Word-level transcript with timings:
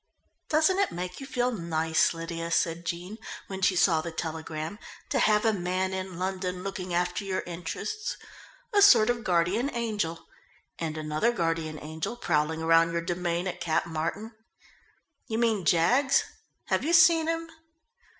"Doesn't 0.49 0.79
it 0.79 0.91
make 0.91 1.19
you 1.19 1.27
feel 1.27 1.51
nice, 1.51 2.11
Lydia," 2.11 2.49
said 2.49 2.85
Jean, 2.87 3.19
when 3.45 3.61
she 3.61 3.75
saw 3.75 4.01
the 4.01 4.11
telegram, 4.11 4.79
"to 5.11 5.19
have 5.19 5.45
a 5.45 5.53
man 5.53 5.93
in 5.93 6.17
London 6.17 6.63
looking 6.63 6.91
after 6.91 7.23
your 7.23 7.41
interests 7.41 8.17
a 8.73 8.81
sort 8.81 9.11
of 9.11 9.23
guardian 9.23 9.69
angel 9.75 10.27
and 10.79 10.97
another 10.97 11.31
guardian 11.31 11.77
angel 11.79 12.15
prowling 12.17 12.61
round 12.65 12.91
your 12.93 13.03
demesne 13.03 13.45
at 13.47 13.61
Cap 13.61 13.85
Martin?" 13.85 14.31
"You 15.27 15.37
mean 15.37 15.65
Jaggs? 15.65 16.23
Have 16.69 16.83
you 16.83 16.93
seen 16.93 17.27
him?" 17.27 17.47